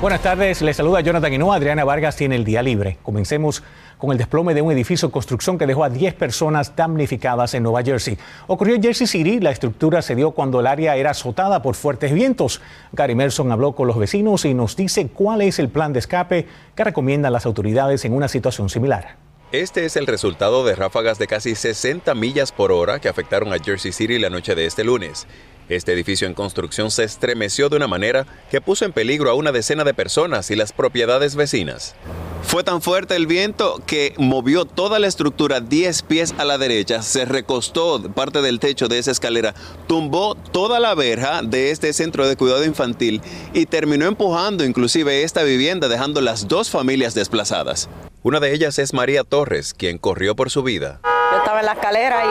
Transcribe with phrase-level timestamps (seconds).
[0.00, 1.56] Buenas tardes, les saluda Jonathan Hinoa.
[1.56, 2.96] Adriana Vargas tiene el día libre.
[3.02, 3.62] Comencemos
[3.98, 7.64] con el desplome de un edificio en construcción que dejó a 10 personas damnificadas en
[7.64, 8.16] Nueva Jersey.
[8.46, 12.14] Ocurrió en Jersey City, la estructura se dio cuando el área era azotada por fuertes
[12.14, 12.62] vientos.
[12.92, 16.46] Gary Merson habló con los vecinos y nos dice cuál es el plan de escape
[16.74, 19.16] que recomiendan las autoridades en una situación similar.
[19.52, 23.58] Este es el resultado de ráfagas de casi 60 millas por hora que afectaron a
[23.58, 25.26] Jersey City la noche de este lunes.
[25.70, 29.52] Este edificio en construcción se estremeció de una manera que puso en peligro a una
[29.52, 31.94] decena de personas y las propiedades vecinas.
[32.42, 37.02] Fue tan fuerte el viento que movió toda la estructura 10 pies a la derecha,
[37.02, 39.54] se recostó parte del techo de esa escalera,
[39.86, 43.22] tumbó toda la verja de este centro de cuidado infantil
[43.54, 47.88] y terminó empujando inclusive esta vivienda dejando las dos familias desplazadas.
[48.24, 51.00] Una de ellas es María Torres, quien corrió por su vida.
[51.30, 52.24] Yo estaba en la escalera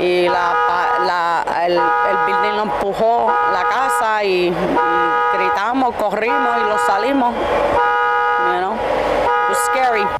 [0.00, 0.28] y,
[1.66, 1.78] el,
[2.26, 4.52] building lo empujó la casa y,
[5.36, 7.34] gritamos, corrimos y lo salimos.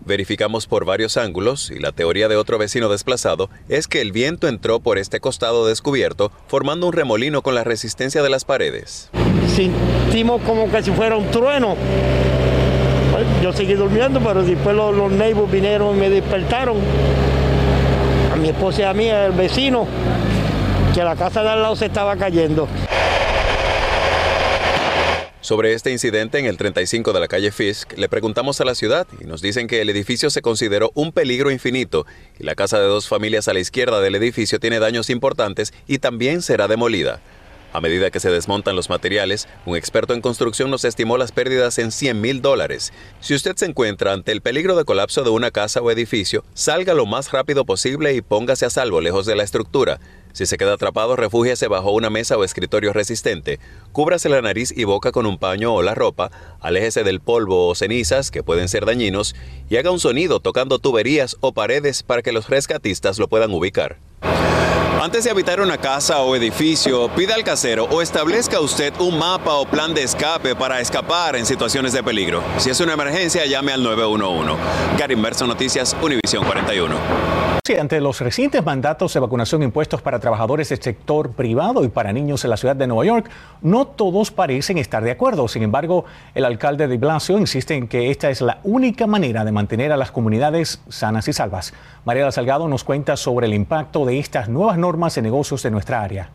[0.04, 4.48] Verificamos por varios ángulos y la teoría de otro vecino desplazado es que el viento
[4.48, 9.10] entró por este costado descubierto formando un remolino con la resistencia de las paredes.
[9.54, 11.76] Sentimos como que si fuera un trueno.
[13.42, 16.76] Yo seguí durmiendo, pero después los, los neighbors vinieron y me despertaron.
[18.32, 19.86] A mi esposa y a mí, el vecino,
[20.94, 22.68] que la casa de al lado se estaba cayendo.
[25.40, 29.06] Sobre este incidente en el 35 de la calle Fisk, le preguntamos a la ciudad
[29.20, 32.06] y nos dicen que el edificio se consideró un peligro infinito
[32.38, 35.98] y la casa de dos familias a la izquierda del edificio tiene daños importantes y
[35.98, 37.20] también será demolida.
[37.74, 41.76] A medida que se desmontan los materiales, un experto en construcción nos estimó las pérdidas
[41.80, 42.92] en 100 mil dólares.
[43.20, 46.94] Si usted se encuentra ante el peligro de colapso de una casa o edificio, salga
[46.94, 49.98] lo más rápido posible y póngase a salvo lejos de la estructura.
[50.34, 53.61] Si se queda atrapado, refúgiese bajo una mesa o escritorio resistente.
[53.92, 57.74] Cúbrase la nariz y boca con un paño o la ropa, aléjese del polvo o
[57.77, 59.36] cenizas que pueden ser dañinos
[59.70, 63.98] y haga un sonido tocando tuberías o paredes para que los rescatistas lo puedan ubicar.
[65.04, 69.52] Antes de habitar una casa o edificio, pida al casero o establezca usted un mapa
[69.52, 72.42] o plan de escape para escapar en situaciones de peligro.
[72.56, 74.54] Si es una emergencia, llame al 911.
[74.98, 76.94] Gary Inverso Noticias, Univisión 41.
[77.66, 82.12] Sí, ante los recientes mandatos de vacunación impuestos para trabajadores del sector privado y para
[82.12, 83.30] niños en la ciudad de Nueva York,
[83.62, 85.48] no todos parecen estar de acuerdo.
[85.48, 86.04] Sin embargo,
[86.34, 89.96] el alcalde de Blasio insiste en que esta es la única manera de mantener a
[89.96, 91.72] las comunidades sanas y salvas.
[92.04, 96.00] María Salgado nos cuenta sobre el impacto de estas nuevas normas en negocios de nuestra
[96.00, 96.30] área.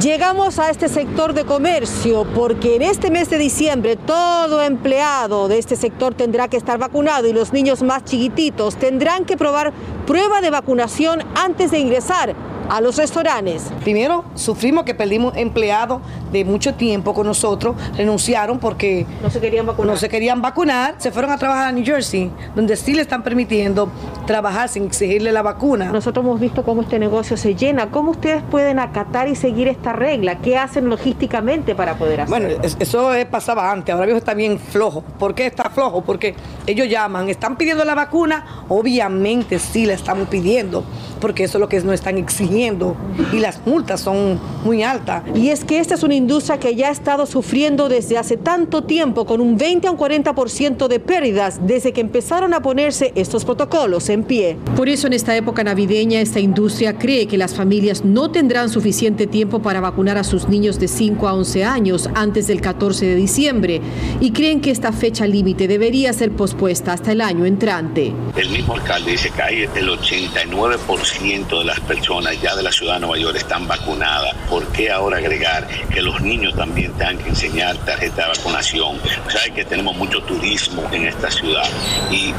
[0.00, 5.58] Llegamos a este sector de comercio porque en este mes de diciembre todo empleado de
[5.58, 9.74] este sector tendrá que estar vacunado y los niños más chiquititos tendrán que probar
[10.06, 12.34] prueba de vacunación antes de ingresar
[12.70, 13.70] a los restaurantes.
[13.82, 16.00] Primero, sufrimos que perdimos empleados
[16.32, 19.92] de mucho tiempo con nosotros, renunciaron porque no se querían vacunar.
[19.92, 23.22] No se querían vacunar, se fueron a trabajar a New Jersey, donde sí le están
[23.24, 23.90] permitiendo
[24.26, 25.90] trabajar sin exigirle la vacuna.
[25.90, 27.90] Nosotros hemos visto cómo este negocio se llena.
[27.90, 30.38] ¿Cómo ustedes pueden acatar y seguir esta regla?
[30.38, 32.46] ¿Qué hacen logísticamente para poder hacerlo?
[32.46, 35.02] Bueno, eso pasaba antes, ahora mismo está bien flojo.
[35.18, 36.02] ¿Por qué está flojo?
[36.02, 40.84] Porque ellos llaman, están pidiendo la vacuna, obviamente sí la estamos pidiendo,
[41.20, 42.96] porque eso es lo que nos están exigiendo
[43.32, 45.22] y las multas son muy altas.
[45.34, 48.82] Y es que esta es una industria que ya ha estado sufriendo desde hace tanto
[48.84, 53.44] tiempo con un 20 a un 40% de pérdidas desde que empezaron a ponerse estos
[53.44, 54.56] protocolos en pie.
[54.76, 59.26] Por eso en esta época navideña esta industria cree que las familias no tendrán suficiente
[59.26, 63.14] tiempo para vacunar a sus niños de 5 a 11 años antes del 14 de
[63.14, 63.80] diciembre
[64.20, 68.12] y creen que esta fecha límite debería ser pospuesta hasta el año entrante.
[68.36, 72.94] El mismo alcalde dice que hay el 89% de las personas ya de la ciudad
[72.94, 77.30] de Nueva York están vacunadas, ¿por qué ahora agregar que los niños también tengan que
[77.30, 78.98] enseñar tarjeta de vacunación?
[79.28, 81.68] Sabe que tenemos mucho turismo en esta ciudad
[82.10, 82.32] y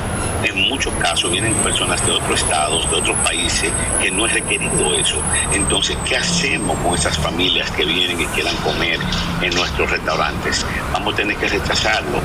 [0.44, 4.96] en muchos casos vienen personas de otros estados, de otros países, que no es requerido
[4.96, 5.22] eso.
[5.54, 9.00] Entonces, ¿qué hacemos con esas familias que vienen y quieran comer
[9.42, 10.66] en nuestros restaurantes?
[10.94, 12.22] Vamos a tener que retrasarlo.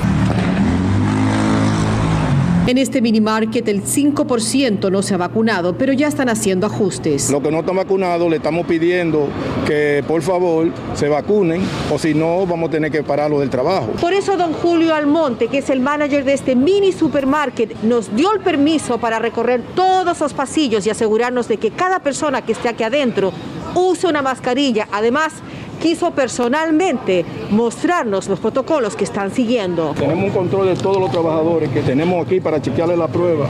[2.67, 7.31] En este mini market el 5% no se ha vacunado, pero ya están haciendo ajustes.
[7.31, 9.29] Los que no están vacunados le estamos pidiendo
[9.65, 13.93] que por favor se vacunen o si no vamos a tener que pararlo del trabajo.
[14.01, 18.33] Por eso don Julio Almonte, que es el manager de este mini supermarket, nos dio
[18.33, 22.69] el permiso para recorrer todos los pasillos y asegurarnos de que cada persona que esté
[22.69, 23.33] aquí adentro
[23.77, 24.89] use una mascarilla.
[24.91, 25.35] Además,
[25.77, 29.95] quiso personalmente mostrarnos los protocolos que están siguiendo.
[29.99, 33.47] Tenemos un control de todos los trabajadores que tenemos aquí para chequearle la prueba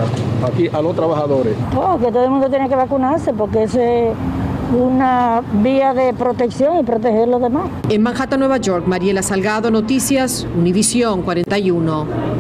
[0.47, 1.55] aquí a los trabajadores.
[1.77, 4.13] Oh, que todo el mundo tiene que vacunarse porque ese
[4.73, 7.69] una vía de protección y proteger a los demás.
[7.89, 12.36] En Manhattan, Nueva York, Mariela Salgado, Noticias, Univisión 41.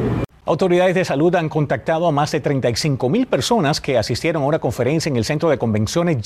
[0.48, 4.60] Autoridades de salud han contactado a más de 35 mil personas que asistieron a una
[4.60, 6.18] conferencia en el centro de convenciones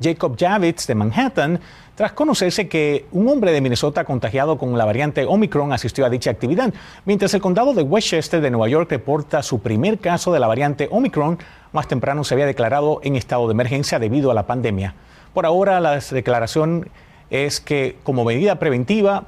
[0.00, 1.58] Jacob Javits de Manhattan
[1.96, 6.30] tras conocerse que un hombre de Minnesota contagiado con la variante Omicron asistió a dicha
[6.30, 6.72] actividad,
[7.06, 10.86] mientras el condado de Westchester de Nueva York reporta su primer caso de la variante
[10.92, 11.36] Omicron,
[11.72, 14.94] más temprano se había declarado en estado de emergencia debido a la pandemia.
[15.34, 16.88] Por ahora, la declaración
[17.30, 19.24] es que como medida preventiva,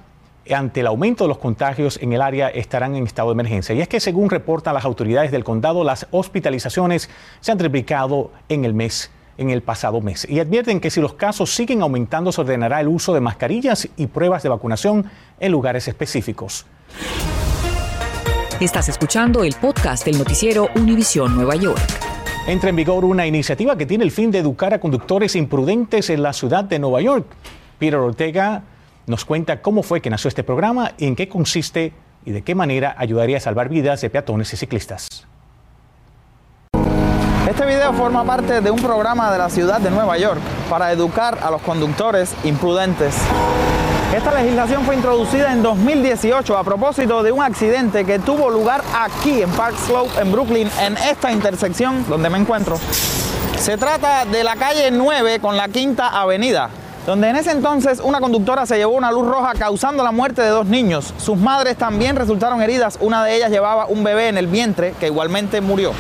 [0.55, 3.75] ante el aumento de los contagios en el área estarán en estado de emergencia.
[3.75, 7.09] Y es que según reportan las autoridades del condado, las hospitalizaciones
[7.41, 11.15] se han triplicado en el mes en el pasado mes y advierten que si los
[11.15, 15.07] casos siguen aumentando se ordenará el uso de mascarillas y pruebas de vacunación
[15.39, 16.67] en lugares específicos.
[18.61, 21.81] Estás escuchando el podcast del noticiero Univisión Nueva York.
[22.49, 26.23] Entra en vigor una iniciativa que tiene el fin de educar a conductores imprudentes en
[26.23, 27.27] la ciudad de Nueva York.
[27.79, 28.65] Peter Ortega
[29.09, 31.93] nos cuenta cómo fue que nació este programa, en qué consiste
[32.25, 35.09] y de qué manera ayudaría a salvar vidas de peatones y ciclistas.
[37.49, 40.39] Este video forma parte de un programa de la ciudad de Nueva York
[40.69, 43.15] para educar a los conductores imprudentes.
[44.15, 49.43] Esta legislación fue introducida en 2018 a propósito de un accidente que tuvo lugar aquí
[49.43, 52.79] en Park Slope, en Brooklyn, en esta intersección donde me encuentro.
[53.57, 56.71] Se trata de la calle 9 con la Quinta Avenida,
[57.09, 60.51] donde en ese entonces una conductora se llevó una luz roja causando la muerte de
[60.51, 61.15] dos niños.
[61.17, 65.07] Sus madres también resultaron heridas, una de ellas llevaba un bebé en el vientre que
[65.07, 65.93] igualmente murió.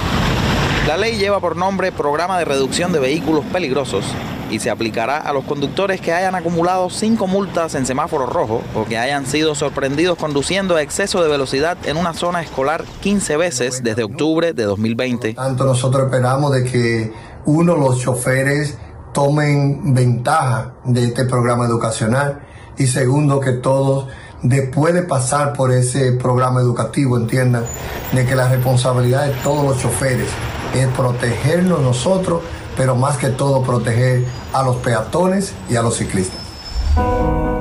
[0.86, 4.04] La ley lleva por nombre Programa de Reducción de Vehículos Peligrosos
[4.50, 8.84] y se aplicará a los conductores que hayan acumulado cinco multas en semáforo rojo o
[8.84, 13.82] que hayan sido sorprendidos conduciendo a exceso de velocidad en una zona escolar 15 veces
[13.82, 15.32] desde octubre de 2020.
[15.32, 17.12] Tanto nosotros esperamos de que
[17.46, 18.76] uno los choferes
[19.12, 22.40] tomen ventaja de este programa educacional
[22.76, 24.06] y segundo que todos
[24.42, 27.64] después de pasar por ese programa educativo entiendan
[28.12, 30.28] de que la responsabilidad de todos los choferes
[30.74, 32.42] es protegernos nosotros,
[32.76, 36.38] pero más que todo proteger a los peatones y a los ciclistas.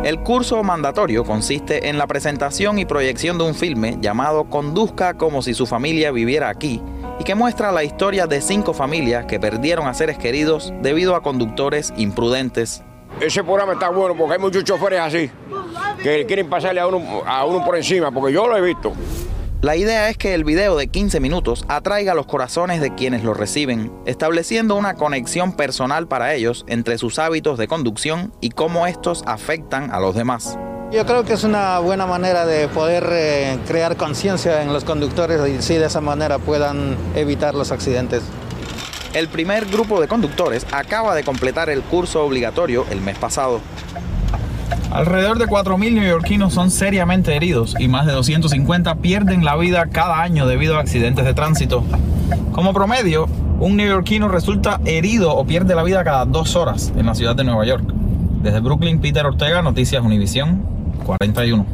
[0.03, 5.41] El curso mandatorio consiste en la presentación y proyección de un filme llamado Conduzca como
[5.41, 6.81] si su familia viviera aquí
[7.19, 11.21] y que muestra la historia de cinco familias que perdieron a seres queridos debido a
[11.21, 12.83] conductores imprudentes.
[13.19, 15.31] Ese programa está bueno porque hay muchos choferes así
[16.03, 18.93] que quieren pasarle a uno, a uno por encima, porque yo lo he visto.
[19.61, 23.33] La idea es que el video de 15 minutos atraiga los corazones de quienes lo
[23.33, 29.23] reciben, estableciendo una conexión personal para ellos entre sus hábitos de conducción y cómo estos
[29.25, 30.59] afectan a los demás.
[30.89, 35.41] Yo creo que es una buena manera de poder eh, crear conciencia en los conductores
[35.49, 38.23] y si de esa manera puedan evitar los accidentes.
[39.13, 43.59] El primer grupo de conductores acaba de completar el curso obligatorio el mes pasado.
[44.89, 50.21] Alrededor de 4.000 neoyorquinos son seriamente heridos y más de 250 pierden la vida cada
[50.21, 51.83] año debido a accidentes de tránsito.
[52.53, 53.27] Como promedio,
[53.59, 57.43] un neoyorquino resulta herido o pierde la vida cada dos horas en la ciudad de
[57.43, 57.83] Nueva York.
[58.41, 60.76] Desde Brooklyn, Peter Ortega, Noticias Univisión
[61.07, 61.65] 41.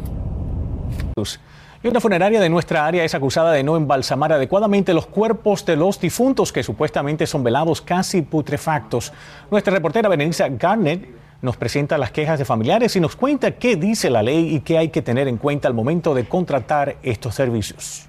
[1.82, 5.76] Y una funeraria de nuestra área es acusada de no embalsamar adecuadamente los cuerpos de
[5.76, 9.12] los difuntos que supuestamente son velados casi putrefactos.
[9.50, 11.06] Nuestra reportera Berenice Garnett
[11.42, 14.78] nos presenta las quejas de familiares y nos cuenta qué dice la ley y qué
[14.78, 18.08] hay que tener en cuenta al momento de contratar estos servicios.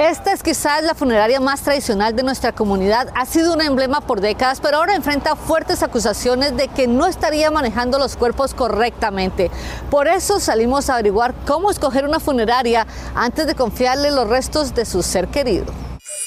[0.00, 3.12] Esta es quizás la funeraria más tradicional de nuestra comunidad.
[3.14, 7.50] Ha sido un emblema por décadas, pero ahora enfrenta fuertes acusaciones de que no estaría
[7.50, 9.50] manejando los cuerpos correctamente.
[9.90, 14.86] Por eso salimos a averiguar cómo escoger una funeraria antes de confiarle los restos de
[14.86, 15.66] su ser querido.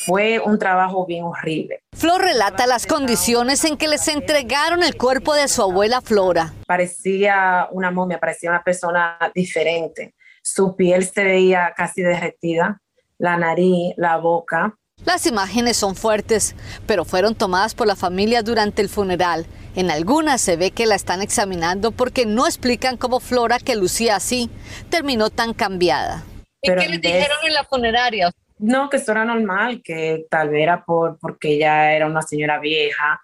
[0.06, 1.80] Fue un trabajo bien horrible.
[1.94, 6.53] Flor relata las condiciones en que les entregaron el cuerpo de su abuela Flora.
[6.68, 10.13] Parecía una momia, parecía una persona diferente.
[10.44, 12.83] Su piel se veía casi derretida,
[13.24, 14.75] la nariz, la boca.
[15.06, 19.46] Las imágenes son fuertes, pero fueron tomadas por la familia durante el funeral.
[19.75, 24.18] En algunas se ve que la están examinando porque no explican cómo Flora, que lucía
[24.18, 24.50] así,
[24.89, 26.25] terminó tan cambiada.
[26.62, 28.30] ¿Y qué les dijeron en la funeraria?
[28.60, 32.60] No, que esto era normal, que tal vez era por, porque ella era una señora
[32.60, 33.22] vieja.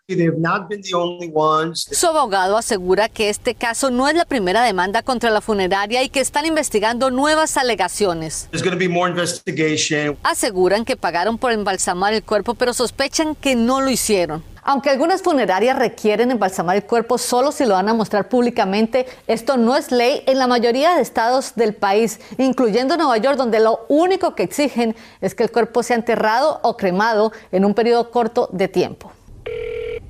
[1.75, 6.09] Su abogado asegura que este caso no es la primera demanda contra la funeraria y
[6.09, 8.50] que están investigando nuevas alegaciones.
[10.24, 14.43] Aseguran que pagaron por embalsamar el cuerpo, pero sospechan que no lo hicieron.
[14.63, 19.58] Aunque algunas funerarias requieren embalsamar el cuerpo solo si lo van a mostrar públicamente, esto
[19.58, 23.86] no es ley en la mayoría de estados del país, incluyendo Nueva York, donde lo
[23.88, 28.50] único que exigen es que el cuerpo sea enterrado o cremado en un periodo corto
[28.51, 29.12] de tiempo.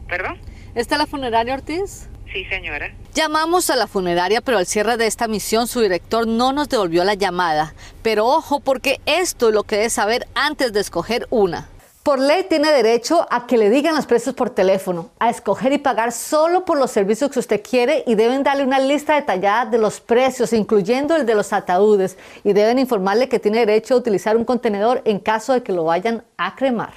[0.08, 0.40] ¿Perdón?
[0.76, 2.08] ¿Está la funeraria Ortiz?
[2.32, 2.94] Sí, señora.
[3.14, 7.04] Llamamos a la funeraria, pero al cierre de esta misión su director no nos devolvió
[7.04, 7.74] la llamada.
[8.04, 11.70] Pero ojo, porque esto es lo que debe saber antes de escoger una.
[12.10, 15.78] Por ley tiene derecho a que le digan los precios por teléfono, a escoger y
[15.78, 19.78] pagar solo por los servicios que usted quiere y deben darle una lista detallada de
[19.78, 24.36] los precios, incluyendo el de los ataúdes, y deben informarle que tiene derecho a utilizar
[24.38, 26.96] un contenedor en caso de que lo vayan a cremar.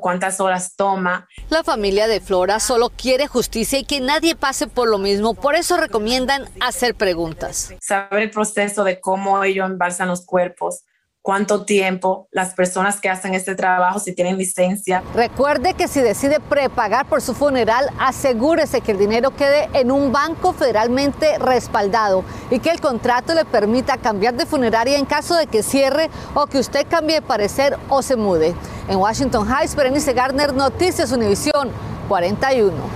[0.00, 1.28] ¿Cuántas horas toma?
[1.50, 5.54] La familia de Flora solo quiere justicia y que nadie pase por lo mismo, por
[5.54, 7.74] eso recomiendan hacer preguntas.
[7.82, 10.82] Saber el proceso de cómo ellos embalsan los cuerpos,
[11.26, 15.02] cuánto tiempo, las personas que hacen este trabajo, si tienen licencia.
[15.12, 20.12] Recuerde que si decide prepagar por su funeral, asegúrese que el dinero quede en un
[20.12, 25.48] banco federalmente respaldado y que el contrato le permita cambiar de funeraria en caso de
[25.48, 28.54] que cierre o que usted cambie de parecer o se mude.
[28.88, 31.72] En Washington Heights, Berenice Gardner, Noticias Univisión
[32.08, 32.95] 41.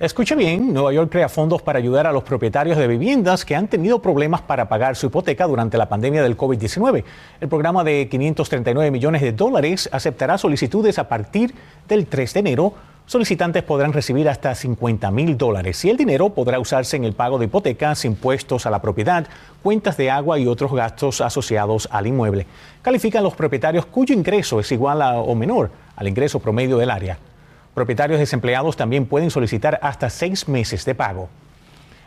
[0.00, 3.68] Escuche bien, Nueva York crea fondos para ayudar a los propietarios de viviendas que han
[3.68, 7.04] tenido problemas para pagar su hipoteca durante la pandemia del COVID-19.
[7.40, 11.54] El programa de 539 millones de dólares aceptará solicitudes a partir
[11.86, 12.74] del 3 de enero.
[13.06, 17.38] Solicitantes podrán recibir hasta 50 mil dólares y el dinero podrá usarse en el pago
[17.38, 19.28] de hipotecas, impuestos a la propiedad,
[19.62, 22.48] cuentas de agua y otros gastos asociados al inmueble.
[22.82, 27.16] Califican los propietarios cuyo ingreso es igual o menor al ingreso promedio del área.
[27.74, 31.28] Propietarios desempleados también pueden solicitar hasta seis meses de pago.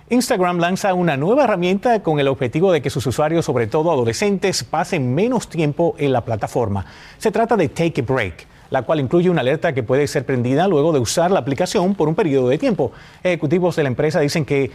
[0.10, 4.64] Instagram lanza una nueva herramienta con el objetivo de que sus usuarios, sobre todo adolescentes,
[4.64, 6.86] pasen menos tiempo en la plataforma.
[7.18, 10.70] Se trata de Take a Break, la cual incluye una alerta que puede ser prendida
[10.70, 12.94] luego de usar la aplicación por un periodo de tiempo.
[13.22, 14.72] Ejecutivos de la empresa dicen que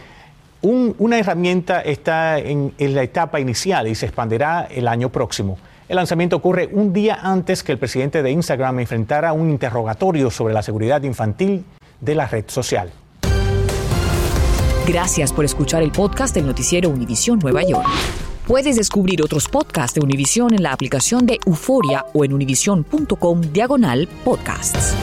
[0.61, 5.57] una herramienta está en la etapa inicial y se expandirá el año próximo.
[5.89, 10.53] El lanzamiento ocurre un día antes que el presidente de Instagram enfrentara un interrogatorio sobre
[10.53, 11.65] la seguridad infantil
[11.99, 12.91] de la red social.
[14.87, 17.87] Gracias por escuchar el podcast del noticiero Univisión Nueva York.
[18.47, 24.09] Puedes descubrir otros podcasts de Univisión en la aplicación de Euforia o en univision.com diagonal
[24.25, 24.93] podcasts.